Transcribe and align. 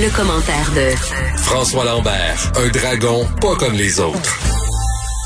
Le, 0.00 0.14
commentaire 0.16 0.70
de 0.76 0.94
François 1.38 1.84
Lambert, 1.84 2.52
un 2.56 2.68
dragon 2.68 3.26
pas 3.40 3.56
comme 3.56 3.72
les 3.74 3.98
autres. 3.98 4.38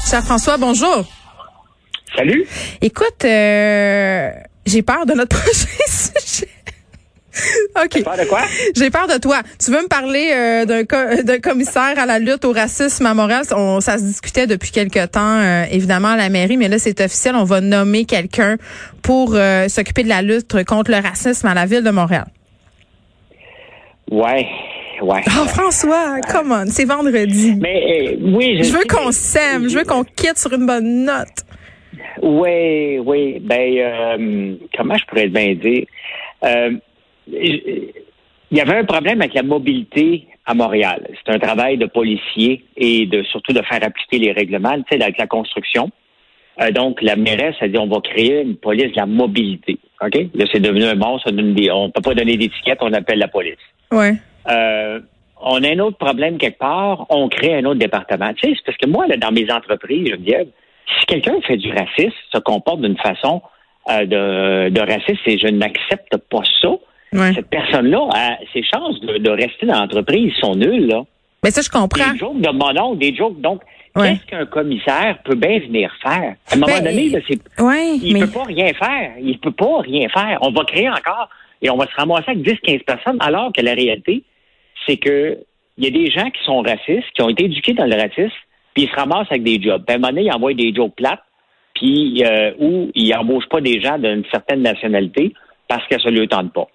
Cher 0.08 0.22
François, 0.24 0.56
bonjour. 0.56 1.04
Salut. 2.16 2.46
Écoute, 2.80 3.24
euh, 3.24 4.30
j'ai 4.64 4.82
peur 4.82 5.04
de 5.06 5.12
notre 5.12 5.36
prochain 5.40 5.66
sujet. 5.88 6.48
OK. 7.82 8.02
Peur 8.02 8.16
de 8.16 8.24
quoi? 8.24 8.42
J'ai 8.76 8.90
peur 8.90 9.06
de 9.08 9.18
toi. 9.18 9.42
Tu 9.62 9.70
veux 9.70 9.82
me 9.82 9.88
parler 9.88 10.30
euh, 10.34 10.64
d'un 10.64 10.84
co- 10.84 11.22
d'un 11.22 11.38
commissaire 11.38 11.98
à 11.98 12.06
la 12.06 12.18
lutte 12.18 12.44
au 12.44 12.52
racisme 12.52 13.04
à 13.06 13.14
Montréal? 13.14 13.42
On, 13.54 13.80
ça 13.80 13.98
se 13.98 14.02
discutait 14.04 14.46
depuis 14.46 14.70
quelque 14.70 15.04
temps, 15.06 15.38
euh, 15.40 15.64
évidemment, 15.70 16.08
à 16.08 16.16
la 16.16 16.28
mairie, 16.30 16.56
mais 16.56 16.68
là, 16.68 16.78
c'est 16.78 17.00
officiel. 17.00 17.34
On 17.36 17.44
va 17.44 17.60
nommer 17.60 18.04
quelqu'un 18.06 18.56
pour 19.02 19.34
euh, 19.34 19.68
s'occuper 19.68 20.02
de 20.02 20.08
la 20.08 20.22
lutte 20.22 20.64
contre 20.64 20.90
le 20.90 20.98
racisme 20.98 21.46
à 21.46 21.54
la 21.54 21.66
ville 21.66 21.82
de 21.82 21.90
Montréal. 21.90 22.26
Ouais, 24.10 24.46
ouais. 25.00 25.22
Oh, 25.26 25.46
François, 25.46 26.20
come 26.30 26.52
on, 26.52 26.66
c'est 26.66 26.84
vendredi. 26.84 27.54
Mais 27.58 28.12
euh, 28.12 28.16
oui, 28.20 28.58
Je 28.62 28.72
veux 28.72 28.80
sais, 28.80 28.88
qu'on 28.88 29.10
s'aime, 29.12 29.68
je 29.68 29.78
veux 29.78 29.84
qu'on 29.84 30.04
quitte 30.04 30.38
sur 30.38 30.52
une 30.52 30.66
bonne 30.66 31.04
note. 31.04 31.44
Oui, 32.22 32.98
oui. 32.98 33.38
Ben, 33.40 33.78
euh, 33.78 34.54
comment 34.76 34.96
je 34.96 35.04
pourrais 35.06 35.28
bien 35.28 35.54
dire? 35.54 35.86
Euh, 36.44 36.72
il 37.28 37.92
y 38.50 38.60
avait 38.60 38.76
un 38.76 38.84
problème 38.84 39.20
avec 39.22 39.34
la 39.34 39.42
mobilité 39.42 40.26
à 40.44 40.54
Montréal. 40.54 41.08
C'est 41.24 41.32
un 41.32 41.38
travail 41.38 41.78
de 41.78 41.86
policier 41.86 42.64
et 42.76 43.06
de 43.06 43.22
surtout 43.22 43.52
de 43.52 43.62
faire 43.62 43.82
appliquer 43.82 44.18
les 44.18 44.32
règlements, 44.32 44.76
tu 44.82 44.96
sais, 44.96 45.02
avec 45.02 45.16
la 45.18 45.26
construction. 45.26 45.90
Donc, 46.74 47.00
la 47.00 47.16
mairesse 47.16 47.54
a 47.60 47.68
dit 47.68 47.78
on 47.78 47.86
va 47.86 48.00
créer 48.00 48.42
une 48.42 48.56
police 48.56 48.92
de 48.92 48.96
la 48.96 49.06
mobilité. 49.06 49.78
OK? 50.04 50.14
Là, 50.34 50.44
c'est 50.52 50.60
devenu 50.60 50.84
un 50.84 50.94
monstre. 50.94 51.30
On 51.30 51.86
ne 51.86 51.90
peut 51.90 52.00
pas 52.02 52.14
donner 52.14 52.36
d'étiquette, 52.36 52.78
on 52.80 52.92
appelle 52.92 53.18
la 53.18 53.28
police. 53.28 53.56
Ouais. 53.90 54.14
Euh, 54.50 55.00
on 55.40 55.62
a 55.62 55.68
un 55.68 55.78
autre 55.80 55.98
problème 55.98 56.38
quelque 56.38 56.58
part, 56.58 57.06
on 57.10 57.28
crée 57.28 57.54
un 57.56 57.64
autre 57.64 57.78
département. 57.80 58.32
Tu 58.34 58.48
sais, 58.48 58.54
c'est 58.56 58.64
parce 58.64 58.78
que 58.78 58.88
moi, 58.88 59.06
là, 59.06 59.16
dans 59.16 59.32
mes 59.32 59.50
entreprises, 59.50 60.08
je 60.10 60.16
dis, 60.16 60.34
si 61.00 61.06
quelqu'un 61.06 61.34
fait 61.46 61.56
du 61.56 61.70
racisme, 61.72 62.12
se 62.32 62.38
comporte 62.38 62.80
d'une 62.80 62.96
façon 62.98 63.42
euh, 63.90 64.06
de, 64.06 64.68
de 64.70 64.80
racisme 64.80 65.20
et 65.26 65.38
je 65.38 65.48
n'accepte 65.48 66.16
pas 66.30 66.42
ça, 66.60 66.70
Ouais. 67.14 67.34
cette 67.34 67.48
personne-là, 67.50 68.08
a- 68.14 68.38
ses 68.54 68.62
chances 68.62 68.98
de, 69.02 69.18
de 69.18 69.28
rester 69.30 69.66
dans 69.66 69.80
l'entreprise 69.80 70.32
sont 70.40 70.54
nulles. 70.54 70.86
Là. 70.86 71.02
Mais 71.44 71.50
ça, 71.50 71.60
je 71.60 71.68
comprends. 71.68 72.10
Des 72.10 72.18
jokes 72.18 72.40
de 72.40 72.48
mon 72.50 72.94
des 72.94 73.14
jokes. 73.14 73.38
Donc, 73.38 73.60
Ouais. 73.94 74.12
qu'est-ce 74.14 74.26
qu'un 74.26 74.46
commissaire 74.46 75.18
peut 75.24 75.34
bien 75.34 75.58
venir 75.60 75.92
faire? 76.02 76.34
À 76.50 76.54
un 76.54 76.56
moment 76.56 76.66
Ben, 76.66 76.84
donné, 76.84 77.10
là, 77.10 77.18
Ouais, 77.60 77.96
il 78.02 78.14
mais 78.14 78.20
peut 78.20 78.30
pas 78.30 78.44
rien 78.44 78.72
faire. 78.72 79.12
Il 79.20 79.38
peut 79.38 79.52
pas 79.52 79.80
rien 79.80 80.08
faire. 80.08 80.38
On 80.40 80.50
va 80.50 80.64
créer 80.64 80.88
encore 80.88 81.28
et 81.60 81.68
on 81.70 81.76
va 81.76 81.86
se 81.86 81.94
ramasser 81.94 82.30
avec 82.30 82.42
10-15 82.42 82.84
personnes, 82.84 83.18
alors 83.20 83.52
que 83.52 83.60
la 83.60 83.74
réalité, 83.74 84.24
c'est 84.86 84.96
que 84.96 85.38
il 85.78 85.84
y 85.84 85.86
a 85.86 85.90
des 85.90 86.10
gens 86.10 86.28
qui 86.30 86.42
sont 86.44 86.60
racistes, 86.60 87.08
qui 87.14 87.22
ont 87.22 87.28
été 87.30 87.44
éduqués 87.44 87.72
dans 87.72 87.86
le 87.86 87.94
racisme, 87.96 88.32
puis 88.74 88.84
ils 88.84 88.88
se 88.90 88.94
ramassent 88.94 89.28
avec 89.30 89.42
des 89.42 89.60
jobs. 89.60 89.82
À 89.88 89.92
un 89.92 89.98
moment 89.98 90.08
donné, 90.08 90.22
ils 90.24 90.32
envoient 90.32 90.54
des 90.54 90.72
jobs 90.74 90.90
plates, 90.94 91.22
puis 91.74 92.22
euh, 92.24 92.52
où 92.58 92.90
ils 92.94 93.14
embauchent 93.14 93.48
pas 93.48 93.60
des 93.60 93.80
gens 93.80 93.98
d'une 93.98 94.24
certaine 94.30 94.62
nationalité 94.62 95.32
parce 95.68 95.86
que 95.88 95.98
ça 96.00 96.10
ne 96.10 96.18
leur 96.18 96.28
tente 96.28 96.52
pas. 96.52 96.66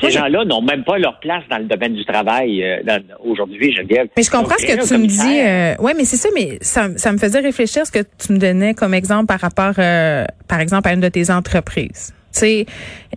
Ces 0.00 0.10
gens-là 0.10 0.44
n'ont 0.44 0.62
même 0.62 0.84
pas 0.84 0.98
leur 0.98 1.18
place 1.18 1.42
dans 1.50 1.58
le 1.58 1.64
domaine 1.64 1.94
du 1.94 2.04
travail 2.04 2.62
euh, 2.62 2.98
aujourd'hui, 3.24 3.74
Geneviève. 3.74 4.08
Mais 4.16 4.22
je 4.22 4.30
comprends 4.30 4.50
Donc, 4.50 4.60
ce 4.60 4.66
que 4.66 4.86
tu 4.86 4.98
me 4.98 5.06
dis. 5.06 5.40
Euh, 5.40 5.74
ouais, 5.82 5.94
mais 5.94 6.04
c'est 6.04 6.16
ça, 6.16 6.28
mais 6.34 6.58
ça, 6.60 6.88
ça 6.96 7.12
me 7.12 7.18
faisait 7.18 7.40
réfléchir 7.40 7.84
ce 7.86 7.90
que 7.90 8.04
tu 8.18 8.32
me 8.32 8.38
donnais 8.38 8.74
comme 8.74 8.94
exemple 8.94 9.26
par 9.26 9.40
rapport, 9.40 9.74
euh, 9.78 10.24
par 10.46 10.60
exemple, 10.60 10.88
à 10.88 10.92
une 10.92 11.00
de 11.00 11.08
tes 11.08 11.30
entreprises. 11.30 12.14
Tu 12.32 12.40
sais, 12.40 12.66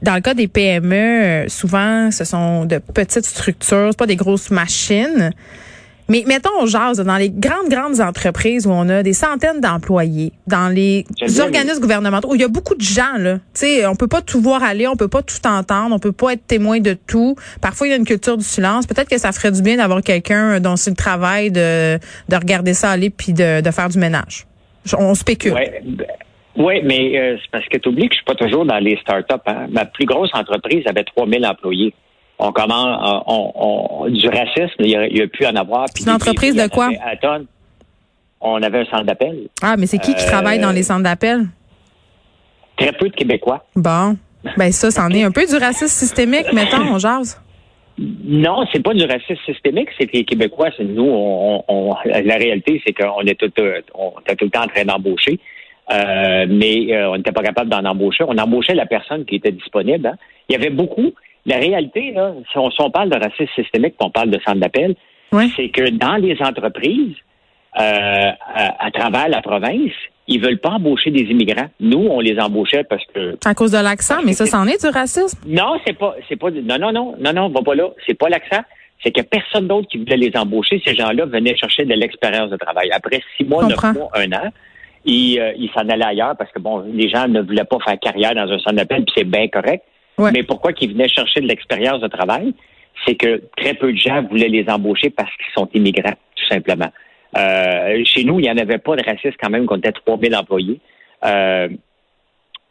dans 0.01 0.15
le 0.15 0.21
cas 0.21 0.33
des 0.33 0.47
PME, 0.47 0.95
euh, 0.95 1.47
souvent, 1.49 2.09
ce 2.11 2.23
sont 2.23 2.65
de 2.65 2.79
petites 2.79 3.25
structures, 3.25 3.91
pas 3.95 4.07
des 4.07 4.15
grosses 4.15 4.49
machines. 4.49 5.31
Mais 6.11 6.25
mettons, 6.27 6.49
on 6.59 6.65
jase 6.65 6.99
dans 6.99 7.15
les 7.15 7.29
grandes, 7.29 7.69
grandes 7.69 8.01
entreprises 8.01 8.67
où 8.67 8.71
on 8.71 8.89
a 8.89 9.01
des 9.01 9.13
centaines 9.13 9.61
d'employés, 9.61 10.33
dans 10.45 10.67
les 10.67 11.05
organismes 11.39 11.79
gouvernementaux 11.79 12.31
où 12.31 12.35
il 12.35 12.41
y 12.41 12.43
a 12.43 12.49
beaucoup 12.49 12.75
de 12.75 12.81
gens, 12.81 13.17
là. 13.17 13.35
Tu 13.35 13.41
sais, 13.61 13.85
on 13.85 13.95
peut 13.95 14.09
pas 14.09 14.21
tout 14.21 14.41
voir 14.41 14.61
aller, 14.61 14.87
on 14.87 14.97
peut 14.97 15.07
pas 15.07 15.21
tout 15.21 15.47
entendre, 15.47 15.95
on 15.95 15.99
peut 15.99 16.11
pas 16.11 16.33
être 16.33 16.45
témoin 16.45 16.81
de 16.81 16.97
tout. 17.07 17.37
Parfois, 17.61 17.87
il 17.87 17.91
y 17.91 17.93
a 17.93 17.95
une 17.95 18.03
culture 18.03 18.35
du 18.35 18.43
silence. 18.43 18.87
Peut-être 18.87 19.07
que 19.07 19.17
ça 19.17 19.31
ferait 19.31 19.53
du 19.53 19.61
bien 19.61 19.77
d'avoir 19.77 20.01
quelqu'un 20.01 20.59
dont 20.59 20.75
c'est 20.75 20.89
le 20.89 20.97
travail 20.97 21.49
de, 21.49 21.97
de 22.27 22.35
regarder 22.35 22.73
ça 22.73 22.91
aller 22.91 23.09
puis 23.09 23.31
de, 23.31 23.61
de 23.61 23.71
faire 23.71 23.87
du 23.87 23.97
ménage. 23.97 24.45
On 24.97 25.15
spécule. 25.15 25.53
Ouais, 25.53 25.81
ben, 25.85 26.07
ouais, 26.57 26.81
mais 26.83 27.17
euh, 27.17 27.37
c'est 27.41 27.51
parce 27.51 27.67
que 27.69 27.77
tu 27.77 27.87
oublies 27.87 28.09
que 28.09 28.15
je 28.15 28.17
suis 28.17 28.25
pas 28.25 28.35
toujours 28.35 28.65
dans 28.65 28.79
les 28.79 28.97
startups. 28.97 29.35
Hein. 29.45 29.67
Ma 29.69 29.85
plus 29.85 30.05
grosse 30.05 30.31
entreprise 30.33 30.83
avait 30.87 31.05
3000 31.05 31.45
employés. 31.45 31.93
On 32.43 32.51
commence 32.51 33.23
on, 33.27 33.51
on- 33.55 34.09
du 34.09 34.27
racisme, 34.27 34.75
il 34.79 34.89
y 34.89 34.95
a, 34.95 35.05
il 35.07 35.17
y 35.17 35.21
a 35.21 35.27
pu 35.27 35.45
en 35.45 35.55
avoir. 35.55 35.85
C'est 35.93 36.03
une 36.05 36.09
entreprise 36.15 36.55
de 36.55 36.67
quoi? 36.67 36.87
avait 36.87 36.99
À 37.03 37.15
tonnes. 37.15 37.45
On 38.41 38.61
avait 38.63 38.79
un 38.79 38.85
centre 38.85 39.03
d'appel. 39.03 39.47
Ah, 39.61 39.75
mais 39.77 39.85
c'est 39.85 39.99
qui 39.99 40.15
qui 40.15 40.23
Euh, 40.23 40.27
travaille 40.27 40.59
dans 40.59 40.71
les 40.71 40.81
centres 40.83 41.03
d'appel? 41.03 41.45
Très 42.77 42.91
peu 42.93 43.09
de 43.09 43.13
Québécois. 43.15 43.63
Bon. 43.75 44.17
Ben 44.57 44.71
ça, 44.71 44.89
c'en 44.89 45.09
est 45.09 45.23
un 45.23 45.31
peu 45.31 45.45
du 45.45 45.55
racisme 45.55 45.87
systémique, 45.87 46.51
mettons, 46.51 46.81
on 46.81 46.97
jase. 46.97 47.39
Non, 47.99 48.65
c'est 48.73 48.81
pas 48.81 48.95
du 48.95 49.05
racisme 49.05 49.39
systémique, 49.45 49.89
c'est 49.99 50.07
que 50.07 50.13
les 50.17 50.23
Québécois, 50.23 50.69
c'est 50.75 50.83
nous, 50.83 51.05
on, 51.07 51.63
on- 51.67 51.95
la 52.05 52.35
réalité, 52.37 52.81
c'est 52.83 52.93
qu'on 52.93 53.21
est 53.21 53.35
tout, 53.39 53.51
euh, 53.59 53.81
on 53.93 54.13
était 54.21 54.35
tout 54.35 54.45
le 54.45 54.49
temps 54.51 54.63
en 54.63 54.67
train 54.67 54.85
d'embaucher, 54.85 55.39
euh, 55.93 56.45
mais 56.49 56.91
euh, 56.95 57.11
on 57.11 57.17
n'était 57.17 57.31
pas 57.33 57.43
capable 57.43 57.69
d'en 57.69 57.85
embaucher. 57.85 58.23
On 58.27 58.35
embauchait 58.39 58.73
la 58.73 58.87
personne 58.87 59.25
qui 59.25 59.35
était 59.35 59.51
disponible. 59.51 60.07
hein. 60.07 60.15
Il 60.49 60.53
y 60.53 60.55
avait 60.55 60.71
beaucoup. 60.71 61.11
La 61.45 61.57
réalité, 61.57 62.11
là, 62.11 62.33
si 62.51 62.57
on, 62.57 62.69
si 62.71 62.81
on 62.81 62.91
parle 62.91 63.09
de 63.09 63.17
racisme 63.17 63.51
systémique, 63.55 63.95
on 63.99 64.09
parle 64.11 64.29
de 64.29 64.39
centre 64.45 64.59
d'appel, 64.59 64.95
Ouais. 65.33 65.47
c'est 65.55 65.69
que 65.69 65.89
dans 65.91 66.17
les 66.17 66.37
entreprises, 66.41 67.15
euh, 67.79 67.81
à, 68.53 68.85
à 68.85 68.91
travers 68.91 69.29
la 69.29 69.41
province, 69.41 69.91
ils 70.27 70.41
veulent 70.41 70.59
pas 70.59 70.71
embaucher 70.71 71.09
des 71.09 71.21
immigrants. 71.21 71.69
Nous, 71.79 72.05
on 72.09 72.19
les 72.19 72.37
embauchait 72.39 72.83
parce 72.83 73.03
que 73.13 73.37
À 73.45 73.53
cause 73.55 73.71
de 73.71 73.77
l'accent, 73.77 74.17
mais 74.25 74.33
ça, 74.33 74.45
c'en 74.45 74.67
est 74.67 74.81
du 74.83 74.89
racisme. 74.91 75.39
non, 75.47 75.79
c'est 75.85 75.97
pas, 75.97 76.15
c'est 76.27 76.35
pas, 76.35 76.51
non, 76.51 76.77
non, 76.79 76.91
non, 76.91 77.15
non, 77.19 77.33
non, 77.33 77.49
va 77.49 77.61
pas 77.61 77.75
là. 77.75 77.89
C'est 78.05 78.13
pas 78.17 78.27
l'accent. 78.29 78.61
C'est 79.03 79.11
que 79.11 79.21
personne 79.21 79.67
d'autre 79.67 79.87
qui 79.87 79.97
voulait 79.97 80.17
les 80.17 80.31
embaucher. 80.35 80.81
Ces 80.85 80.95
gens-là 80.95 81.25
venaient 81.25 81.55
chercher 81.55 81.85
de 81.85 81.93
l'expérience 81.93 82.49
de 82.51 82.57
travail. 82.57 82.89
Après 82.91 83.21
six 83.37 83.45
mois, 83.45 83.65
neuf 83.65 83.81
mois, 83.93 84.09
un 84.13 84.31
an, 84.33 84.49
ils, 85.05 85.39
euh, 85.39 85.53
ils 85.57 85.71
s'en 85.71 85.87
allaient 85.89 86.05
ailleurs 86.05 86.35
parce 86.37 86.51
que 86.51 86.59
bon, 86.59 86.83
les 86.93 87.09
gens 87.09 87.27
ne 87.27 87.41
voulaient 87.41 87.63
pas 87.63 87.77
faire 87.83 87.97
carrière 87.99 88.35
dans 88.35 88.51
un 88.51 88.59
centre 88.59 88.75
d'appel, 88.75 89.03
puis 89.05 89.13
c'est 89.17 89.23
bien 89.23 89.47
correct. 89.47 89.83
Mais 90.33 90.43
pourquoi 90.43 90.73
qu'ils 90.73 90.93
venaient 90.93 91.07
chercher 91.07 91.41
de 91.41 91.47
l'expérience 91.47 92.01
de 92.01 92.07
travail? 92.07 92.53
C'est 93.05 93.15
que 93.15 93.41
très 93.57 93.73
peu 93.73 93.91
de 93.91 93.97
gens 93.97 94.21
voulaient 94.23 94.49
les 94.49 94.69
embaucher 94.69 95.09
parce 95.09 95.31
qu'ils 95.37 95.53
sont 95.55 95.67
immigrants, 95.73 96.15
tout 96.35 96.45
simplement. 96.45 96.91
Euh, 97.37 98.03
chez 98.05 98.23
nous, 98.23 98.39
il 98.39 98.43
n'y 98.43 98.51
en 98.51 98.57
avait 98.57 98.77
pas 98.77 98.95
de 98.95 99.03
racisme 99.03 99.37
quand 99.41 99.49
même, 99.49 99.65
qu'on 99.65 99.77
était 99.77 99.91
3000 99.91 100.35
employés. 100.35 100.79
Euh, 101.23 101.69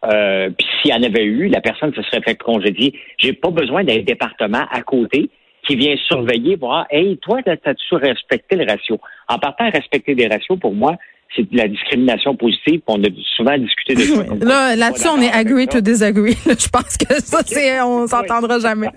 euh, 0.04 0.50
Puis 0.50 0.66
s'il 0.80 0.90
y 0.90 0.94
en 0.94 1.02
avait 1.02 1.24
eu, 1.24 1.48
la 1.48 1.60
personne 1.60 1.94
se 1.94 2.02
serait 2.02 2.22
fait 2.22 2.36
congédier. 2.36 2.94
J'ai 3.18 3.32
pas 3.32 3.50
besoin 3.50 3.84
d'un 3.84 3.98
département 3.98 4.64
à 4.70 4.82
côté 4.82 5.30
qui 5.66 5.76
vient 5.76 5.94
surveiller, 6.08 6.56
voir, 6.56 6.86
hey, 6.90 7.18
toi, 7.18 7.42
t'as-tu 7.42 7.94
respecté 7.94 8.56
le 8.56 8.70
ratio? 8.70 8.98
En 9.28 9.38
partant 9.38 9.66
à 9.66 9.70
respecter 9.70 10.14
des 10.14 10.26
ratios, 10.26 10.58
pour 10.58 10.74
moi, 10.74 10.96
c'est 11.34 11.50
de 11.50 11.56
la 11.56 11.68
discrimination 11.68 12.34
positive. 12.34 12.80
On 12.86 13.02
a 13.02 13.08
souvent 13.36 13.56
discuté 13.58 13.94
de 13.94 14.00
ça. 14.00 14.24
Là, 14.40 14.76
là-dessus, 14.76 15.08
on 15.08 15.20
est 15.20 15.30
agree 15.30 15.66
to 15.66 15.80
disagree. 15.80 16.36
Je 16.46 16.68
pense 16.68 16.96
que 16.96 17.14
ça, 17.22 17.40
c'est, 17.44 17.80
on 17.80 18.06
s'entendra 18.06 18.58
jamais. 18.58 18.88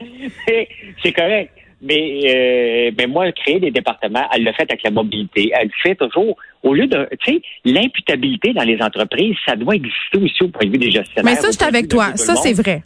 c'est 1.02 1.12
correct. 1.12 1.50
Mais, 1.82 2.20
euh, 2.24 2.90
mais 2.96 3.06
moi, 3.06 3.30
créer 3.32 3.60
des 3.60 3.70
départements, 3.70 4.26
elle 4.34 4.42
le 4.42 4.52
fait 4.52 4.62
avec 4.62 4.82
la 4.82 4.90
mobilité. 4.90 5.50
Elle 5.54 5.66
le 5.66 5.72
fait 5.82 5.94
toujours. 5.94 6.36
Au 6.62 6.72
lieu 6.72 6.86
de, 6.86 7.06
tu 7.22 7.34
sais, 7.34 7.42
l'imputabilité 7.64 8.54
dans 8.54 8.62
les 8.62 8.80
entreprises, 8.80 9.36
ça 9.44 9.54
doit 9.54 9.74
exister 9.74 10.18
aussi 10.18 10.44
au 10.44 10.48
point 10.48 10.66
de 10.66 10.72
vue 10.72 10.78
des 10.78 10.90
gestionnaires. 10.90 11.34
Mais 11.34 11.38
ça, 11.38 11.48
je 11.48 11.56
suis 11.56 11.64
avec 11.64 11.88
toi. 11.88 12.16
Ça, 12.16 12.36
c'est 12.36 12.54
vrai. 12.54 12.82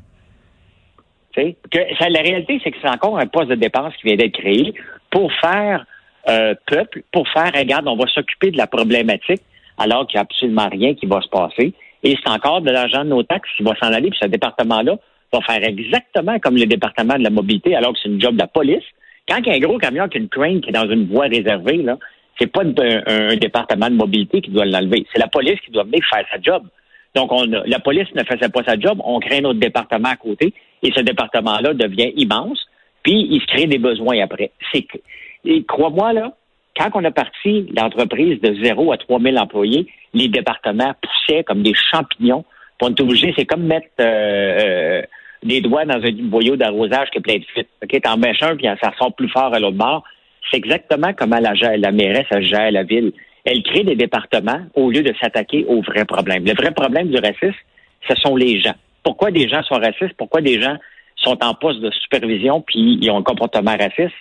Tu 1.32 1.42
sais, 1.42 1.56
que 1.70 1.78
ça, 1.96 2.08
la 2.08 2.22
réalité, 2.22 2.60
c'est 2.64 2.72
que 2.72 2.78
c'est 2.82 2.88
encore 2.88 3.18
un 3.20 3.26
poste 3.26 3.50
de 3.50 3.54
dépense 3.54 3.94
qui 4.00 4.08
vient 4.08 4.16
d'être 4.16 4.36
créé 4.36 4.74
pour 5.10 5.32
faire 5.34 5.86
euh, 6.28 6.54
peuple, 6.66 7.02
pour 7.12 7.28
faire, 7.28 7.50
regarde, 7.54 7.88
on 7.88 7.96
va 7.96 8.06
s'occuper 8.06 8.50
de 8.50 8.56
la 8.56 8.66
problématique 8.66 9.42
alors 9.78 10.06
qu'il 10.06 10.18
n'y 10.18 10.20
a 10.20 10.22
absolument 10.22 10.68
rien 10.68 10.94
qui 10.94 11.06
va 11.06 11.20
se 11.22 11.28
passer. 11.28 11.72
Et 12.02 12.16
c'est 12.22 12.30
encore 12.30 12.60
de 12.60 12.70
l'argent 12.70 13.04
de 13.04 13.10
nos 13.10 13.22
taxes 13.22 13.50
qui 13.56 13.62
va 13.62 13.74
s'en 13.80 13.92
aller, 13.92 14.10
puis 14.10 14.18
ce 14.20 14.28
département-là 14.28 14.96
va 15.32 15.40
faire 15.42 15.62
exactement 15.62 16.38
comme 16.38 16.56
le 16.56 16.66
département 16.66 17.16
de 17.16 17.22
la 17.22 17.30
mobilité, 17.30 17.74
alors 17.74 17.92
que 17.92 17.98
c'est 18.02 18.08
une 18.08 18.20
job 18.20 18.34
de 18.34 18.40
la 18.40 18.46
police. 18.46 18.84
Quand 19.28 19.38
il 19.38 19.46
y 19.46 19.50
a 19.50 19.54
un 19.54 19.60
gros 19.60 19.78
camion 19.78 20.08
qui 20.08 20.18
a 20.18 20.20
une 20.20 20.28
crane 20.28 20.60
qui 20.60 20.70
est 20.70 20.72
dans 20.72 20.88
une 20.88 21.06
voie 21.06 21.26
réservée, 21.26 21.78
là, 21.78 21.98
c'est 22.38 22.46
pas 22.46 22.62
un, 22.62 23.36
département 23.36 23.90
de 23.90 23.94
mobilité 23.94 24.40
qui 24.40 24.50
doit 24.50 24.64
l'enlever. 24.64 25.06
C'est 25.12 25.18
la 25.18 25.28
police 25.28 25.60
qui 25.64 25.70
doit 25.70 25.84
venir 25.84 26.00
faire 26.10 26.24
sa 26.30 26.40
job. 26.40 26.62
Donc, 27.14 27.32
on, 27.32 27.44
la 27.44 27.78
police 27.80 28.08
ne 28.14 28.22
faisait 28.22 28.48
pas 28.48 28.62
sa 28.64 28.78
job, 28.78 29.00
on 29.04 29.18
crée 29.18 29.40
notre 29.40 29.58
département 29.58 30.10
à 30.10 30.16
côté, 30.16 30.54
et 30.82 30.92
ce 30.94 31.00
département-là 31.00 31.74
devient 31.74 32.12
immense, 32.16 32.66
puis 33.02 33.26
il 33.30 33.40
se 33.40 33.46
crée 33.46 33.66
des 33.66 33.78
besoins 33.78 34.22
après. 34.22 34.52
C'est 34.72 34.86
et 35.44 35.64
crois-moi, 35.64 36.12
là, 36.12 36.32
quand 36.76 36.90
on 36.94 37.04
a 37.04 37.10
parti 37.10 37.66
l'entreprise 37.76 38.40
de 38.40 38.54
0 38.62 38.92
à 38.92 38.96
3000 38.96 39.38
employés, 39.38 39.86
les 40.14 40.28
départements 40.28 40.94
poussaient 41.02 41.44
comme 41.44 41.62
des 41.62 41.74
champignons. 41.74 42.44
Pour 42.78 42.88
être 42.88 43.00
obligé, 43.00 43.34
c'est 43.36 43.46
comme 43.46 43.64
mettre 43.64 43.88
euh, 44.00 44.04
euh, 44.04 45.02
des 45.42 45.60
doigts 45.60 45.84
dans 45.84 46.00
un 46.02 46.12
boyau 46.12 46.56
d'arrosage 46.56 47.10
qui 47.10 47.18
est 47.18 47.22
plein 47.22 47.38
de 47.38 47.44
fuite. 47.44 47.68
OK, 47.82 48.00
t'en 48.00 48.16
mets 48.16 48.32
un, 48.40 48.56
puis 48.56 48.66
ça 48.80 48.92
sort 48.98 49.14
plus 49.14 49.28
fort 49.28 49.52
à 49.52 49.58
l'autre 49.58 49.76
bord. 49.76 50.04
C'est 50.50 50.58
exactement 50.58 51.12
comment 51.12 51.40
la, 51.40 51.52
la 51.76 51.92
mairesse 51.92 52.26
gère 52.40 52.70
la 52.70 52.84
ville. 52.84 53.12
Elle 53.44 53.62
crée 53.62 53.82
des 53.82 53.96
départements 53.96 54.60
au 54.74 54.90
lieu 54.90 55.02
de 55.02 55.12
s'attaquer 55.20 55.64
aux 55.66 55.82
vrais 55.82 56.04
problèmes. 56.04 56.44
Le 56.44 56.54
vrai 56.54 56.70
problème 56.70 57.08
du 57.08 57.18
racisme, 57.18 57.58
ce 58.08 58.14
sont 58.16 58.36
les 58.36 58.60
gens. 58.60 58.74
Pourquoi 59.02 59.30
des 59.30 59.48
gens 59.48 59.62
sont 59.62 59.76
racistes? 59.76 60.14
Pourquoi 60.16 60.40
des 60.40 60.60
gens 60.60 60.76
sont 61.16 61.42
en 61.42 61.54
poste 61.54 61.80
de 61.80 61.90
supervision 61.90 62.60
puis 62.60 62.98
ils 63.00 63.10
ont 63.10 63.18
un 63.18 63.22
comportement 63.22 63.76
raciste? 63.76 64.14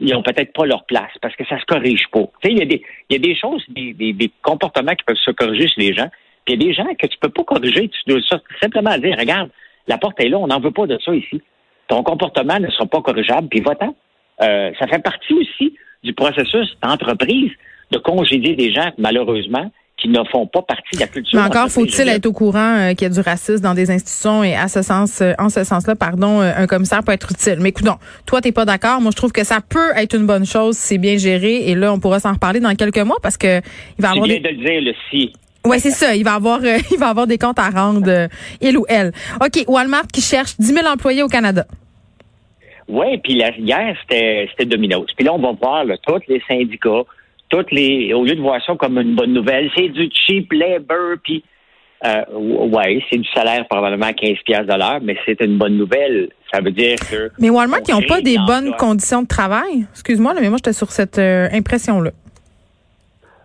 Ils 0.00 0.14
ont 0.14 0.22
peut-être 0.22 0.52
pas 0.52 0.66
leur 0.66 0.84
place 0.84 1.12
parce 1.20 1.36
que 1.36 1.44
ça 1.46 1.58
se 1.58 1.64
corrige 1.66 2.06
pas. 2.10 2.24
Il 2.44 2.58
y 2.58 2.62
a 2.62 2.66
des, 2.66 2.82
y 3.10 3.14
a 3.14 3.18
des 3.18 3.34
choses, 3.36 3.62
des, 3.68 3.92
des, 3.92 4.30
comportements 4.42 4.94
qui 4.94 5.04
peuvent 5.04 5.16
se 5.16 5.30
corriger 5.30 5.68
chez 5.68 5.80
les 5.80 5.94
gens. 5.94 6.08
Puis 6.44 6.54
il 6.54 6.62
y 6.62 6.64
a 6.64 6.68
des 6.68 6.74
gens 6.74 6.94
que 6.98 7.06
tu 7.06 7.18
peux 7.18 7.28
pas 7.28 7.44
corriger. 7.44 7.88
Tu 7.88 8.00
dois 8.06 8.20
simplement 8.60 8.96
dire, 8.98 9.16
regarde, 9.18 9.50
la 9.86 9.98
porte 9.98 10.20
est 10.20 10.28
là, 10.28 10.38
on 10.38 10.46
n'en 10.46 10.60
veut 10.60 10.70
pas 10.70 10.86
de 10.86 10.98
ça 11.04 11.14
ici. 11.14 11.42
Ton 11.88 12.02
comportement 12.02 12.58
ne 12.58 12.70
sera 12.70 12.86
pas 12.86 13.02
corrigeable, 13.02 13.48
puis 13.48 13.60
va-t'en. 13.60 13.94
Euh, 14.42 14.70
ça 14.78 14.86
fait 14.86 15.02
partie 15.02 15.34
aussi 15.34 15.76
du 16.02 16.14
processus 16.14 16.76
d'entreprise 16.82 17.50
de 17.90 17.98
congédier 17.98 18.54
des 18.54 18.72
gens, 18.72 18.90
malheureusement, 18.96 19.70
qui 20.00 20.08
ne 20.08 20.22
font 20.30 20.46
pas 20.46 20.62
partie 20.62 20.94
de 20.94 21.00
la 21.00 21.06
culture. 21.06 21.38
Mais 21.38 21.46
encore 21.46 21.68
faut-il 21.68 22.08
être 22.08 22.26
au 22.26 22.32
courant 22.32 22.76
euh, 22.78 22.94
qu'il 22.94 23.02
y 23.02 23.06
a 23.06 23.08
du 23.10 23.20
racisme 23.20 23.62
dans 23.62 23.74
des 23.74 23.90
institutions 23.90 24.42
et 24.42 24.54
à 24.54 24.68
ce 24.68 24.82
sens, 24.82 25.20
euh, 25.20 25.32
en 25.38 25.48
ce 25.48 25.64
sens-là, 25.64 25.94
pardon, 25.94 26.40
euh, 26.40 26.52
un 26.56 26.66
commissaire 26.66 27.02
peut 27.04 27.12
être 27.12 27.30
utile. 27.30 27.58
Mais 27.60 27.68
écoute, 27.70 27.86
toi 28.26 28.40
t'es 28.40 28.52
pas 28.52 28.64
d'accord. 28.64 29.00
Moi, 29.00 29.10
je 29.10 29.16
trouve 29.16 29.32
que 29.32 29.44
ça 29.44 29.60
peut 29.60 29.90
être 29.96 30.16
une 30.16 30.26
bonne 30.26 30.46
chose 30.46 30.76
si 30.76 30.88
c'est 30.88 30.98
bien 30.98 31.18
géré. 31.18 31.68
Et 31.68 31.74
là, 31.74 31.92
on 31.92 32.00
pourra 32.00 32.20
s'en 32.20 32.32
reparler 32.32 32.60
dans 32.60 32.74
quelques 32.74 32.98
mois 32.98 33.18
parce 33.22 33.36
que 33.36 33.58
il 33.98 34.02
va 34.02 34.10
avoir. 34.10 34.26
Des... 34.26 34.40
de 34.40 34.48
le 34.48 34.54
dire 34.54 34.80
le 34.80 34.94
si. 35.10 35.32
Ouais, 35.66 35.78
c'est 35.78 35.90
ça. 35.90 36.16
Il 36.16 36.24
va 36.24 36.34
avoir, 36.34 36.60
il 36.90 36.98
va 36.98 37.08
avoir 37.08 37.26
des 37.26 37.36
comptes 37.36 37.58
à 37.58 37.68
rendre, 37.68 38.28
il 38.60 38.78
ou 38.78 38.86
elle. 38.88 39.12
Ok, 39.44 39.64
Walmart 39.68 40.06
qui 40.12 40.22
cherche 40.22 40.56
10 40.58 40.66
000 40.66 40.86
employés 40.86 41.22
au 41.22 41.28
Canada. 41.28 41.66
Oui, 42.88 43.18
puis 43.18 43.34
hier, 43.34 43.96
c'était 44.08 44.64
Domino's. 44.64 45.06
Puis 45.14 45.24
là, 45.24 45.34
on 45.34 45.38
va 45.38 45.52
voir 45.52 45.84
tous 46.06 46.20
les 46.28 46.42
syndicats, 46.48 47.04
toutes 47.50 47.72
les, 47.72 48.14
au 48.14 48.24
lieu 48.24 48.34
de 48.34 48.40
voir 48.40 48.64
ça 48.64 48.74
comme 48.76 48.98
une 48.98 49.14
bonne 49.14 49.32
nouvelle, 49.32 49.70
c'est 49.76 49.88
du 49.88 50.08
cheap 50.12 50.52
labor, 50.52 51.16
puis 51.22 51.44
euh, 52.02 52.24
ouais, 52.32 53.02
c'est 53.10 53.18
du 53.18 53.28
salaire 53.34 53.66
probablement 53.68 54.10
15 54.12 54.36
pièces 54.46 54.66
de 54.66 54.74
l'heure, 54.74 55.00
mais 55.02 55.16
c'est 55.26 55.38
une 55.42 55.58
bonne 55.58 55.76
nouvelle. 55.76 56.30
Ça 56.50 56.60
veut 56.62 56.70
dire 56.70 56.96
que. 56.98 57.30
Mais 57.38 57.50
Walmart, 57.50 57.80
ils 57.88 57.94
n'ont 57.94 58.02
pas 58.02 58.22
des 58.22 58.38
bonnes 58.38 58.72
conditions 58.76 59.22
de 59.22 59.28
travail? 59.28 59.84
Excuse-moi, 59.92 60.32
mais 60.40 60.48
moi, 60.48 60.56
j'étais 60.56 60.72
sur 60.72 60.90
cette 60.90 61.18
euh, 61.18 61.48
impression-là. 61.52 62.10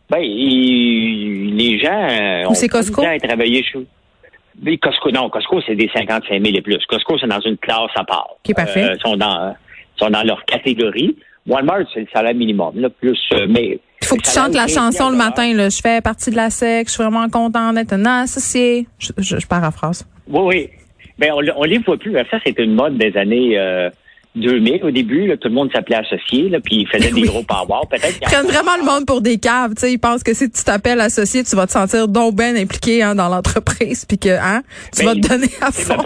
Ben, 0.09 0.21
les 0.21 1.79
gens 1.79 2.07
euh, 2.09 2.49
Ou 2.49 2.53
c'est 2.53 2.69
Costco? 2.69 3.03
à 3.03 3.17
travailler 3.19 3.63
chez 3.63 4.77
Costco, 4.77 5.11
non, 5.11 5.29
Costco, 5.29 5.59
c'est 5.67 5.75
des 5.75 5.89
55 5.93 6.41
000 6.41 6.55
et 6.55 6.61
plus. 6.61 6.77
Costco, 6.87 7.17
c'est 7.19 7.27
dans 7.27 7.41
une 7.41 7.57
classe 7.57 7.91
à 7.95 8.05
part. 8.05 8.29
Qui 8.43 8.53
parfait. 8.53 8.93
Ils 8.95 9.01
sont 9.01 9.17
dans, 9.17 9.53
sont 9.97 10.09
dans 10.09 10.23
leur 10.23 10.45
catégorie. 10.45 11.17
Walmart, 11.45 11.83
c'est 11.93 12.01
le 12.01 12.07
salaire 12.13 12.33
minimum, 12.33 12.79
là, 12.79 12.89
plus, 12.89 13.19
mais 13.49 13.79
il 14.05 14.07
faut 14.07 14.15
que 14.17 14.21
tu 14.21 14.31
chantes 14.31 14.53
la 14.53 14.67
chanson 14.67 15.09
le 15.09 15.17
matin. 15.17 15.51
Là. 15.53 15.69
Je 15.69 15.81
fais 15.81 15.99
partie 16.01 16.29
de 16.29 16.35
la 16.35 16.49
SEC. 16.49 16.87
Je 16.87 16.93
suis 16.93 17.03
vraiment 17.03 17.27
content 17.29 17.73
d'être 17.73 17.93
un 17.93 18.05
associé. 18.05 18.87
Je, 18.99 19.11
je, 19.17 19.39
je 19.39 19.47
paraphrase. 19.47 20.05
Oui, 20.27 20.41
oui. 20.43 20.69
Ben, 21.17 21.31
on, 21.33 21.41
on 21.57 21.63
les 21.63 21.79
voit 21.79 21.97
plus. 21.97 22.13
Ça, 22.29 22.37
c'était 22.45 22.63
une 22.63 22.75
mode 22.75 22.97
des 22.97 23.17
années 23.17 23.57
euh, 23.57 23.89
2000 24.35 24.83
au 24.83 24.91
début. 24.91 25.25
Là, 25.27 25.37
tout 25.37 25.47
le 25.47 25.53
monde 25.55 25.71
s'appelait 25.73 25.95
associé, 25.97 26.49
là, 26.49 26.59
puis 26.59 26.81
ils 26.81 26.87
faisaient 26.87 27.11
des 27.13 27.23
gros 27.23 27.43
power. 27.43 27.81
Peut-être 27.89 28.17
Ils 28.21 28.25
prennent 28.25 28.45
vraiment 28.45 28.77
le 28.77 28.85
monde 28.85 29.05
pour 29.05 29.21
des 29.21 29.37
caves. 29.37 29.73
sais, 29.77 29.93
Ils 29.93 29.97
pensent 29.97 30.23
que 30.23 30.33
si 30.33 30.49
tu 30.51 30.63
t'appelles 30.63 31.01
associé, 31.01 31.43
tu 31.43 31.55
vas 31.55 31.65
te 31.65 31.71
sentir 31.71 32.07
donc 32.07 32.39
impliqué 32.39 33.01
hein, 33.01 33.15
dans 33.15 33.29
l'entreprise, 33.29 34.05
puis 34.05 34.19
que 34.19 34.29
hein, 34.29 34.61
tu 34.93 35.03
ben, 35.03 35.13
vas 35.13 35.15
te 35.15 35.27
donner 35.27 35.49
à 35.61 35.71
fond. 35.71 35.97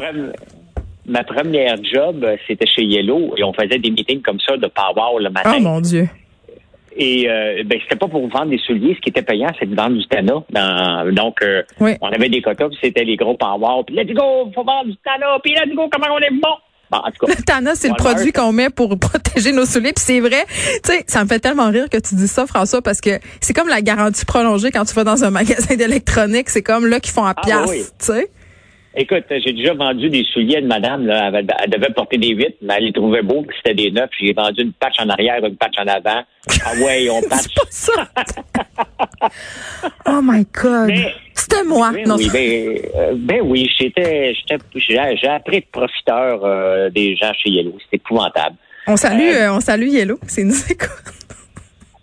Ma, 1.05 1.23
première 1.23 1.75
job, 1.83 2.23
euh, 2.23 2.37
c'était 2.47 2.67
chez 2.67 2.83
Yellow, 2.83 3.33
et 3.35 3.43
on 3.43 3.51
faisait 3.51 3.79
des 3.79 3.89
meetings 3.89 4.21
comme 4.21 4.39
ça 4.47 4.55
de 4.57 4.67
power 4.67 5.21
le 5.21 5.31
matin. 5.31 5.55
Oh 5.57 5.59
mon 5.59 5.81
Dieu. 5.81 6.07
Et 6.99 7.29
euh, 7.29 7.63
ben, 7.65 7.79
c'était 7.81 7.95
pas 7.95 8.09
pour 8.09 8.27
vendre 8.27 8.49
des 8.49 8.57
souliers. 8.57 8.93
Ce 8.93 8.99
qui 8.99 9.09
était 9.09 9.21
payant, 9.21 9.47
c'était 9.53 9.67
de 9.67 9.75
vendre 9.75 9.97
du 9.97 10.05
Tana. 10.07 10.33
Dans, 10.49 11.13
donc, 11.13 11.41
euh, 11.41 11.63
on 11.79 12.11
avait 12.11 12.27
des 12.27 12.41
quotas, 12.41 12.67
c'était 12.81 13.05
les 13.05 13.15
gros 13.15 13.35
power. 13.35 13.83
Puis 13.87 13.95
let's 13.95 14.13
go, 14.13 14.51
faut 14.53 14.65
vendre 14.65 14.87
du 14.87 14.97
Tana. 14.97 15.39
Puis 15.41 15.53
let's 15.53 15.73
go, 15.73 15.89
comment 15.89 16.13
on 16.13 16.19
est 16.19 16.31
bon? 16.31 16.55
Bon, 16.91 16.97
en 16.97 17.11
tout 17.11 17.25
cas, 17.25 17.33
le 17.37 17.43
Tana, 17.45 17.75
c'est 17.75 17.87
le 17.87 17.95
produit 17.95 18.33
qu'on 18.33 18.51
met 18.51 18.69
pour 18.69 18.99
protéger 18.99 19.53
nos 19.53 19.65
souliers. 19.65 19.93
Puis 19.93 20.03
c'est 20.05 20.19
vrai, 20.19 20.45
tu 20.49 20.91
sais, 20.91 21.05
ça 21.07 21.23
me 21.23 21.29
fait 21.29 21.39
tellement 21.39 21.69
rire 21.69 21.89
que 21.89 21.97
tu 21.97 22.15
dis 22.15 22.27
ça, 22.27 22.45
François, 22.45 22.81
parce 22.81 22.99
que 22.99 23.11
c'est 23.39 23.53
comme 23.53 23.69
la 23.69 23.81
garantie 23.81 24.25
prolongée 24.25 24.71
quand 24.71 24.83
tu 24.83 24.93
vas 24.93 25.05
dans 25.05 25.23
un 25.23 25.29
magasin 25.31 25.75
d'électronique. 25.75 26.49
C'est 26.49 26.63
comme 26.63 26.85
là 26.85 26.99
qu'ils 26.99 27.13
font 27.13 27.25
à 27.25 27.33
ah, 27.37 27.41
pièce, 27.41 27.93
tu 27.97 28.05
sais. 28.05 28.29
Écoute, 28.95 29.25
j'ai 29.29 29.53
déjà 29.53 29.75
vendu 29.75 30.09
des 30.09 30.23
souliers 30.23 30.55
à 30.55 30.59
une 30.59 30.67
madame, 30.67 31.05
là, 31.05 31.31
elle, 31.33 31.69
devait 31.69 31.93
porter 31.93 32.17
des 32.17 32.29
huit, 32.29 32.55
mais 32.61 32.73
elle 32.77 32.85
les 32.85 32.91
trouvait 32.91 33.21
beaux, 33.21 33.45
c'était 33.57 33.75
des 33.75 33.91
neufs. 33.91 34.09
J'ai 34.19 34.33
vendu 34.33 34.63
une 34.63 34.73
patch 34.73 34.95
en 34.99 35.09
arrière, 35.09 35.45
une 35.45 35.57
patch 35.57 35.75
en 35.77 35.87
avant. 35.87 36.23
Ah 36.65 36.73
ouais, 36.83 37.07
on 37.09 37.21
patch. 37.29 37.45
C'est 37.69 37.95
pas 37.95 38.05
ça. 38.07 39.29
oh 40.07 40.21
my 40.23 40.43
God. 40.51 40.91
C'était 41.35 41.63
moi. 41.63 41.91
Ben, 41.93 42.11
oui, 42.17 42.29
ben, 42.33 42.79
euh, 42.95 43.13
ben, 43.15 43.41
oui, 43.43 43.69
j'étais, 43.79 44.33
j'ai 44.75 45.27
appris 45.27 45.59
de 45.59 45.65
profiteur 45.71 46.43
euh, 46.43 46.89
des 46.89 47.15
gens 47.15 47.31
chez 47.33 47.51
Yellow. 47.51 47.77
C'était 47.83 47.97
épouvantable. 47.97 48.55
On 48.87 48.97
salue, 48.97 49.35
euh, 49.35 49.53
on 49.53 49.59
salue 49.59 49.87
Yellow, 49.87 50.17
c'est 50.25 50.43
nous 50.43 50.65
écoute. 50.69 50.89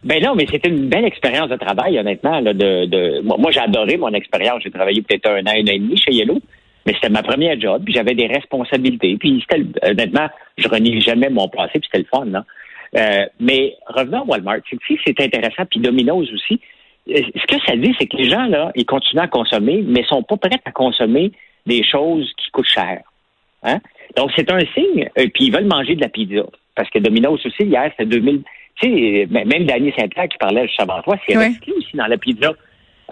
Ben 0.04 0.22
non, 0.22 0.36
mais 0.36 0.46
c'était 0.48 0.68
une 0.68 0.88
belle 0.88 1.04
expérience 1.04 1.50
de 1.50 1.56
travail, 1.56 1.98
honnêtement. 1.98 2.38
Là, 2.38 2.54
de, 2.54 2.86
de... 2.86 3.22
Moi, 3.22 3.50
j'ai 3.50 3.58
adoré 3.58 3.96
mon 3.96 4.12
expérience. 4.12 4.62
J'ai 4.62 4.70
travaillé 4.70 5.02
peut-être 5.02 5.28
un 5.28 5.40
an, 5.40 5.48
un 5.48 5.62
an 5.62 5.72
et 5.72 5.80
demi 5.80 5.96
chez 5.98 6.12
Yellow. 6.12 6.40
Mais 6.86 6.94
c'était 6.94 7.08
ma 7.08 7.22
première 7.22 7.60
job, 7.60 7.82
puis 7.84 7.94
j'avais 7.94 8.14
des 8.14 8.26
responsabilités. 8.26 9.16
Puis 9.18 9.44
c'était, 9.48 9.64
honnêtement, 9.82 10.28
je 10.56 10.68
renie 10.68 11.00
jamais 11.00 11.28
mon 11.28 11.48
passé, 11.48 11.80
puis 11.80 11.88
c'était 11.92 11.98
le 11.98 12.08
fun, 12.10 12.26
là. 12.26 12.44
Euh, 12.96 13.26
mais 13.40 13.74
revenons 13.88 14.22
à 14.22 14.24
Walmart, 14.24 14.58
c'est 14.70 14.78
c'est 15.04 15.20
intéressant, 15.20 15.64
puis 15.68 15.80
Domino's 15.80 16.32
aussi. 16.32 16.60
Euh, 17.08 17.20
ce 17.34 17.46
que 17.46 17.60
ça 17.66 17.76
dit, 17.76 17.94
c'est 17.98 18.06
que 18.06 18.16
les 18.16 18.30
gens, 18.30 18.46
là, 18.46 18.70
ils 18.74 18.86
continuent 18.86 19.20
à 19.20 19.28
consommer, 19.28 19.82
mais 19.86 20.04
sont 20.04 20.22
pas 20.22 20.36
prêts 20.36 20.60
à 20.64 20.70
consommer 20.70 21.32
des 21.66 21.82
choses 21.84 22.32
qui 22.36 22.50
coûtent 22.50 22.66
cher. 22.66 23.00
Hein? 23.62 23.80
Donc, 24.16 24.30
c'est 24.36 24.50
un 24.50 24.60
signe, 24.74 25.08
euh, 25.18 25.26
puis 25.34 25.46
ils 25.46 25.52
veulent 25.52 25.66
manger 25.66 25.96
de 25.96 26.00
la 26.00 26.08
pizza. 26.08 26.44
Parce 26.74 26.88
que 26.90 26.98
Domino's 26.98 27.44
aussi, 27.44 27.64
hier, 27.64 27.90
c'était 27.90 28.06
2000. 28.06 28.42
Tu 28.80 28.88
sais, 28.88 29.26
même 29.30 29.64
Daniel 29.64 29.94
Saint-Pierre 29.98 30.28
qui 30.28 30.36
parlait 30.36 30.66
juste 30.66 30.80
avant 30.80 31.00
toi, 31.02 31.16
c'est 31.26 31.36
resté 31.36 31.72
aussi 31.72 31.96
dans 31.96 32.06
la 32.06 32.18
pizza. 32.18 32.52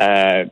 Euh, 0.00 0.44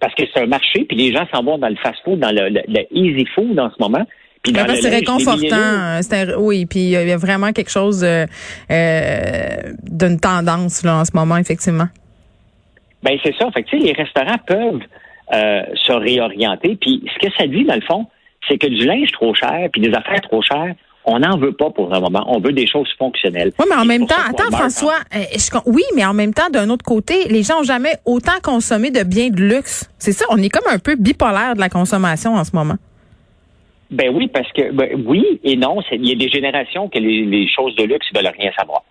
parce 0.00 0.14
que 0.14 0.22
c'est 0.32 0.40
un 0.40 0.46
marché, 0.46 0.84
puis 0.84 0.96
les 0.96 1.12
gens 1.12 1.26
s'en 1.32 1.42
vont 1.42 1.58
dans 1.58 1.68
le 1.68 1.76
fast-food, 1.76 2.18
dans 2.18 2.30
le, 2.30 2.62
easy 2.90 3.26
food 3.34 3.58
en 3.58 3.70
ce 3.70 3.76
moment. 3.80 4.06
Puis 4.42 4.54
c'est 4.80 4.88
réconfortant. 4.88 6.00
oui, 6.38 6.66
puis 6.66 6.80
il 6.80 6.90
y 6.90 6.96
a 6.96 7.16
vraiment 7.16 7.52
quelque 7.52 7.70
chose 7.70 8.02
euh, 8.02 8.26
euh, 8.70 9.72
d'une 9.84 10.18
tendance 10.18 10.82
là 10.82 10.96
en 10.96 11.04
ce 11.04 11.12
moment, 11.14 11.36
effectivement. 11.36 11.86
Ben 13.04 13.16
c'est 13.22 13.34
ça. 13.36 13.50
Fait 13.52 13.62
que, 13.62 13.76
les 13.76 13.92
restaurants 13.92 14.38
peuvent 14.46 14.82
euh, 15.32 15.62
se 15.74 15.92
réorienter. 15.92 16.76
Puis 16.80 17.04
ce 17.14 17.26
que 17.26 17.32
ça 17.38 17.46
dit, 17.46 17.64
dans 17.64 17.76
le 17.76 17.82
fond, 17.82 18.06
c'est 18.48 18.58
que 18.58 18.66
du 18.66 18.84
linge 18.84 19.12
trop 19.12 19.34
cher, 19.34 19.68
puis 19.72 19.80
des 19.80 19.94
affaires 19.94 20.20
trop 20.22 20.42
chères, 20.42 20.74
on 21.04 21.18
n'en 21.18 21.36
veut 21.36 21.52
pas 21.52 21.70
pour 21.70 21.92
un 21.92 22.00
moment. 22.00 22.24
On 22.28 22.40
veut 22.40 22.52
des 22.52 22.66
choses 22.66 22.88
fonctionnelles. 22.98 23.52
Oui, 23.58 23.66
mais 23.68 23.76
en 23.76 23.84
même 23.84 24.06
temps, 24.06 24.14
attends, 24.28 24.56
François, 24.56 24.98
euh, 25.14 25.60
oui, 25.66 25.82
mais 25.96 26.04
en 26.04 26.14
même 26.14 26.32
temps, 26.32 26.48
d'un 26.50 26.70
autre 26.70 26.84
côté, 26.84 27.28
les 27.28 27.42
gens 27.42 27.58
n'ont 27.58 27.64
jamais 27.64 27.94
autant 28.04 28.40
consommé 28.42 28.90
de 28.90 29.02
biens 29.02 29.30
de 29.30 29.40
luxe. 29.40 29.90
C'est 29.98 30.12
ça, 30.12 30.24
on 30.30 30.38
est 30.38 30.48
comme 30.48 30.70
un 30.72 30.78
peu 30.78 30.96
bipolaire 30.96 31.54
de 31.54 31.60
la 31.60 31.68
consommation 31.68 32.34
en 32.34 32.44
ce 32.44 32.54
moment. 32.54 32.76
Ben 33.90 34.10
oui, 34.14 34.28
parce 34.28 34.50
que 34.52 34.72
ben, 34.72 35.04
oui 35.06 35.40
et 35.44 35.56
non. 35.56 35.80
Il 35.92 36.08
y 36.08 36.12
a 36.12 36.14
des 36.14 36.28
générations 36.28 36.88
que 36.88 36.98
les, 36.98 37.46
choses 37.48 37.74
de 37.76 37.84
luxe 37.84 38.06
ne 38.14 38.20
veulent 38.20 38.32
rien 38.38 38.50
savoir. 38.58 38.82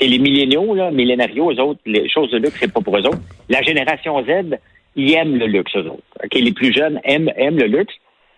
Les 0.00 0.18
milléniaux, 0.18 0.74
là, 0.74 0.90
millénarios, 0.90 1.52
eux 1.52 1.60
autres, 1.60 1.80
les 1.86 2.08
choses 2.08 2.30
de 2.30 2.38
luxe, 2.38 2.56
c'est 2.60 2.72
pas 2.72 2.80
pour 2.80 2.96
eux 2.96 3.06
autres. 3.06 3.18
La 3.48 3.62
génération 3.62 4.22
Z, 4.22 4.58
ils 4.96 5.12
aiment 5.14 5.36
le 5.36 5.46
luxe, 5.46 5.74
eux 5.76 5.86
autres. 5.86 6.02
Les 6.32 6.52
plus 6.52 6.72
jeunes 6.72 7.00
aiment, 7.04 7.32
aiment 7.36 7.58
le 7.58 7.66
luxe, 7.66 7.94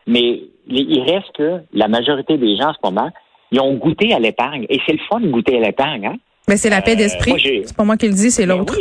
mais 0.06 0.40
il 0.68 1.00
reste 1.00 1.32
que 1.34 1.60
la 1.72 1.88
majorité 1.88 2.38
des 2.38 2.56
gens 2.56 2.68
en 2.68 2.74
ce 2.74 2.78
moment, 2.84 3.10
ils 3.52 3.60
ont 3.60 3.74
goûté 3.74 4.12
à 4.12 4.18
l'épargne. 4.18 4.66
Et 4.68 4.80
c'est 4.84 4.92
le 4.92 4.98
fun 5.08 5.20
de 5.20 5.28
goûter 5.28 5.58
à 5.58 5.60
l'épargne. 5.60 6.06
Hein? 6.06 6.16
Mais 6.48 6.56
c'est 6.56 6.70
la 6.70 6.82
paix 6.82 6.92
euh, 6.92 6.96
d'esprit. 6.96 7.62
c'est 7.64 7.76
pas 7.76 7.84
moi 7.84 7.96
qui 7.96 8.08
le 8.08 8.14
dis, 8.14 8.30
c'est 8.30 8.46
ben 8.46 8.56
l'autre. 8.56 8.76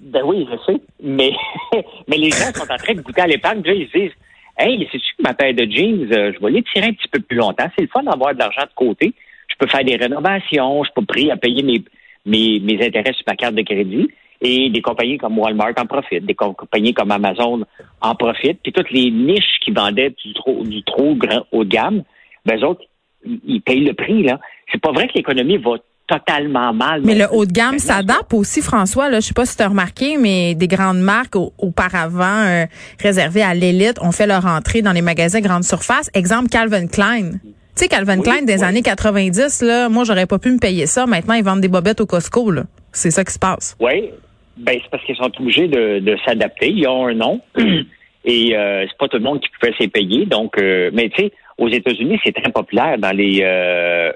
Ben 0.00 0.22
oui. 0.24 0.46
je 0.50 0.72
sais. 0.72 0.80
Mais, 1.02 1.32
mais 2.08 2.18
les 2.18 2.30
gens 2.30 2.52
sont 2.54 2.70
en 2.70 2.76
train 2.76 2.94
de 2.94 3.00
goûter 3.00 3.22
à 3.22 3.26
l'épargne. 3.26 3.62
ils 3.64 3.88
se 3.88 3.98
disent 3.98 4.12
Hey, 4.58 4.86
c'est-tu 4.92 5.16
que 5.16 5.22
ma 5.22 5.32
paire 5.32 5.54
de 5.54 5.64
jeans, 5.64 6.06
euh, 6.12 6.32
je 6.34 6.44
vais 6.44 6.52
les 6.52 6.62
tirer 6.62 6.88
un 6.88 6.92
petit 6.92 7.08
peu 7.08 7.20
plus 7.20 7.38
longtemps. 7.38 7.66
C'est 7.74 7.82
le 7.82 7.88
fun 7.88 8.02
d'avoir 8.02 8.34
de 8.34 8.38
l'argent 8.38 8.62
de 8.62 8.74
côté. 8.74 9.14
Je 9.48 9.54
peux 9.58 9.66
faire 9.66 9.84
des 9.84 9.96
rénovations, 9.96 10.84
je 10.84 10.90
peux 10.94 11.04
prix 11.06 11.30
à 11.30 11.36
payer 11.36 11.62
mes, 11.62 11.82
mes, 12.26 12.60
mes 12.60 12.86
intérêts 12.86 13.14
sur 13.14 13.24
ma 13.26 13.34
carte 13.34 13.54
de 13.54 13.62
crédit. 13.62 14.08
Et 14.42 14.70
des 14.70 14.82
compagnies 14.82 15.18
comme 15.18 15.38
Walmart 15.38 15.72
en 15.78 15.86
profitent, 15.86 16.26
des 16.26 16.34
compagnies 16.34 16.92
comme 16.92 17.12
Amazon 17.12 17.64
en 18.00 18.14
profitent. 18.14 18.58
Puis 18.62 18.72
toutes 18.72 18.90
les 18.90 19.10
niches 19.10 19.60
qui 19.64 19.70
vendaient 19.70 20.10
du 20.10 20.34
trop, 20.34 20.62
du 20.64 20.82
trop 20.82 21.14
grand 21.14 21.46
haut 21.52 21.64
de 21.64 21.70
gamme, 21.70 22.02
ben, 22.44 22.58
eux 22.58 22.66
autres, 22.66 22.82
ils 23.24 23.60
payent 23.60 23.84
le 23.84 23.94
prix, 23.94 24.22
là. 24.22 24.38
C'est 24.70 24.80
pas 24.80 24.92
vrai 24.92 25.08
que 25.08 25.14
l'économie 25.14 25.58
va 25.58 25.72
totalement 26.08 26.72
mal. 26.72 27.02
Mais 27.04 27.14
le 27.14 27.26
haut 27.32 27.46
de 27.46 27.52
gamme 27.52 27.78
s'adapte 27.78 28.34
aussi, 28.34 28.60
François. 28.60 29.08
Là, 29.08 29.20
je 29.20 29.26
sais 29.26 29.34
pas 29.34 29.46
si 29.46 29.56
tu 29.56 29.62
as 29.62 29.68
remarqué, 29.68 30.16
mais 30.18 30.54
des 30.54 30.66
grandes 30.68 30.98
marques 31.00 31.36
au- 31.36 31.52
auparavant 31.58 32.44
euh, 32.44 32.64
réservées 33.00 33.42
à 33.42 33.54
l'élite 33.54 33.98
ont 34.02 34.12
fait 34.12 34.26
leur 34.26 34.44
entrée 34.46 34.82
dans 34.82 34.92
les 34.92 35.00
magasins 35.02 35.40
grande 35.40 35.64
surface. 35.64 36.10
Exemple, 36.14 36.48
Calvin 36.48 36.86
Klein. 36.86 37.32
Tu 37.32 37.38
sais, 37.76 37.88
Calvin 37.88 38.16
Oui, 38.18 38.22
Klein 38.24 38.42
des 38.42 38.58
oui. 38.58 38.64
années 38.64 38.82
90, 38.82 39.62
là, 39.62 39.88
moi, 39.88 40.04
j'aurais 40.04 40.26
pas 40.26 40.38
pu 40.38 40.50
me 40.50 40.58
payer 40.58 40.86
ça. 40.86 41.06
Maintenant, 41.06 41.34
ils 41.34 41.44
vendent 41.44 41.60
des 41.62 41.68
bobettes 41.68 42.00
au 42.02 42.06
Costco. 42.06 42.50
là. 42.50 42.64
C'est 42.92 43.10
ça 43.10 43.24
qui 43.24 43.32
se 43.32 43.38
passe. 43.38 43.76
Oui, 43.80 44.10
ben 44.58 44.78
c'est 44.82 44.90
parce 44.90 45.02
qu'ils 45.04 45.16
sont 45.16 45.30
obligés 45.40 45.68
de, 45.68 46.00
de 46.00 46.16
s'adapter. 46.26 46.68
Ils 46.70 46.86
ont 46.86 47.06
un 47.06 47.14
nom 47.14 47.40
et 48.24 48.56
euh, 48.56 48.84
c'est 48.86 48.98
pas 48.98 49.08
tout 49.08 49.16
le 49.16 49.22
monde 49.22 49.40
qui 49.40 49.48
pouvait 49.58 49.72
s'y 49.80 49.88
payer. 49.88 50.26
Donc, 50.26 50.58
euh, 50.58 50.90
mais 50.92 51.08
tu 51.08 51.22
sais, 51.22 51.32
aux 51.58 51.68
États-Unis, 51.68 52.18
c'est 52.24 52.34
très 52.34 52.50
populaire 52.50 52.98
dans 52.98 53.14
les. 53.16 53.40
Euh, 53.42 54.12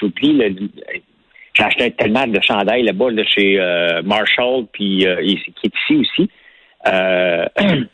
J'oublie 0.00 0.32
le. 0.34 0.54
Acheté 1.58 1.90
tellement 1.90 2.26
de 2.26 2.40
chandails 2.40 2.84
là-bas 2.84 3.10
là, 3.10 3.22
chez 3.22 3.60
euh, 3.60 4.00
Marshall, 4.02 4.64
puis 4.72 5.06
euh, 5.06 5.16
qui 5.20 5.66
est 5.66 5.74
ici 5.76 5.96
aussi. 5.96 6.30
Euh, 6.86 7.44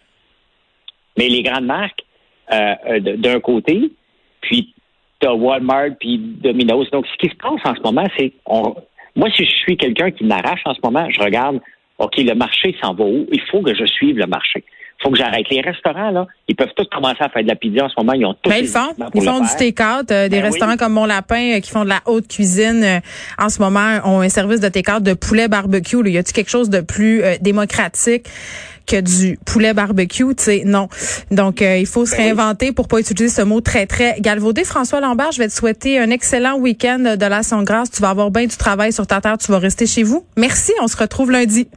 mais 1.18 1.28
les 1.28 1.42
grandes 1.42 1.66
marques, 1.66 2.02
d'un 2.48 3.40
côté, 3.40 3.90
puis 4.40 4.72
t'as 5.18 5.32
Walmart 5.32 5.96
puis 5.98 6.18
Domino's. 6.18 6.88
Donc, 6.92 7.06
ce 7.08 7.16
qui 7.16 7.28
se 7.28 7.34
passe 7.34 7.60
en 7.64 7.74
ce 7.74 7.80
moment, 7.80 8.06
c'est 8.16 8.32
moi, 9.16 9.30
si 9.34 9.44
je 9.44 9.50
suis 9.50 9.76
quelqu'un 9.76 10.10
qui 10.12 10.24
m'arrache 10.24 10.60
en 10.66 10.74
ce 10.74 10.80
moment, 10.84 11.08
je 11.10 11.20
regarde, 11.20 11.60
OK, 11.98 12.18
le 12.18 12.34
marché 12.34 12.76
s'en 12.80 12.94
va 12.94 13.04
où? 13.04 13.26
Il 13.32 13.40
faut 13.50 13.62
que 13.62 13.74
je 13.74 13.86
suive 13.86 14.18
le 14.18 14.26
marché. 14.26 14.62
Faut 15.02 15.10
que 15.10 15.18
j'arrête. 15.18 15.46
Les 15.50 15.60
restaurants, 15.60 16.10
là, 16.10 16.26
ils 16.48 16.56
peuvent 16.56 16.72
tous 16.74 16.86
commencer 16.90 17.18
à 17.20 17.28
faire 17.28 17.42
de 17.42 17.48
la 17.48 17.54
pizza 17.54 17.84
en 17.84 17.88
ce 17.88 17.94
moment. 17.98 18.12
Ils 18.14 18.24
ont 18.24 18.34
tous 18.42 18.48
Ben, 18.50 18.56
ils 18.60 18.66
font. 18.66 18.88
Ils 19.14 19.22
font 19.22 19.40
du 19.40 19.48
take-out. 19.58 20.10
euh, 20.10 20.24
des 20.28 20.36
Ben 20.36 20.44
oui. 20.44 20.50
restaurants 20.50 20.76
comme 20.76 20.94
Mon 20.94 21.04
Lapin 21.06 21.56
euh, 21.56 21.60
qui 21.60 21.70
font 21.70 21.84
de 21.84 21.88
la 21.90 22.00
haute 22.06 22.28
cuisine 22.28 22.82
euh, 22.82 23.00
en 23.38 23.48
ce 23.50 23.60
moment 23.60 23.98
ont 24.04 24.20
un 24.20 24.28
service 24.28 24.60
de 24.60 24.68
take-out 24.68 25.02
de 25.02 25.12
poulet 25.14 25.48
barbecue. 25.48 26.02
Là. 26.02 26.08
Y 26.10 26.18
a-t-il 26.18 26.32
quelque 26.32 26.50
chose 26.50 26.70
de 26.70 26.80
plus 26.80 27.22
euh, 27.22 27.36
démocratique 27.40 28.26
que 28.86 29.00
du 29.00 29.38
poulet 29.44 29.74
barbecue? 29.74 30.34
Tu 30.34 30.42
sais, 30.44 30.62
non. 30.64 30.88
Donc, 31.30 31.60
euh, 31.60 31.76
il 31.76 31.86
faut 31.86 32.06
se 32.06 32.12
Ben 32.16 32.22
réinventer 32.24 32.72
pour 32.72 32.88
pas 32.88 32.98
utiliser 32.98 33.28
ce 33.28 33.42
mot 33.42 33.60
très, 33.60 33.86
très 33.86 34.18
galvaudé. 34.20 34.64
François 34.64 35.00
Lambert, 35.00 35.32
je 35.32 35.38
vais 35.38 35.48
te 35.48 35.52
souhaiter 35.52 35.98
un 35.98 36.08
excellent 36.10 36.56
week-end 36.56 37.16
de 37.18 37.26
l'Action 37.26 37.62
Grâce. 37.62 37.90
Tu 37.90 38.00
vas 38.00 38.10
avoir 38.10 38.30
bien 38.30 38.46
du 38.46 38.56
travail 38.56 38.92
sur 38.92 39.06
ta 39.06 39.20
terre. 39.20 39.36
Tu 39.38 39.52
vas 39.52 39.58
rester 39.58 39.86
chez 39.86 40.04
vous. 40.04 40.24
Merci. 40.38 40.72
On 40.80 40.88
se 40.88 40.96
retrouve 40.96 41.30
lundi. 41.30 41.68